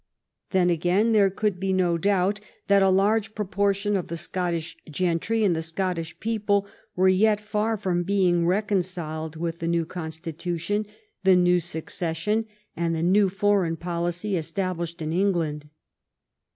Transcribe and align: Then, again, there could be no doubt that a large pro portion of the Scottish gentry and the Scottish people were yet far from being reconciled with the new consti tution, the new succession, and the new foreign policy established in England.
Then, 0.49 0.71
again, 0.71 1.11
there 1.11 1.29
could 1.29 1.59
be 1.59 1.71
no 1.71 1.95
doubt 1.95 2.39
that 2.67 2.81
a 2.81 2.89
large 2.89 3.35
pro 3.35 3.45
portion 3.45 3.95
of 3.95 4.07
the 4.07 4.17
Scottish 4.17 4.75
gentry 4.89 5.43
and 5.43 5.55
the 5.55 5.61
Scottish 5.61 6.19
people 6.19 6.65
were 6.95 7.07
yet 7.07 7.39
far 7.39 7.77
from 7.77 8.01
being 8.01 8.47
reconciled 8.47 9.35
with 9.35 9.59
the 9.59 9.67
new 9.67 9.85
consti 9.85 10.33
tution, 10.35 10.87
the 11.23 11.35
new 11.35 11.59
succession, 11.59 12.47
and 12.75 12.95
the 12.95 13.03
new 13.03 13.29
foreign 13.29 13.77
policy 13.77 14.35
established 14.35 15.03
in 15.03 15.13
England. 15.13 15.69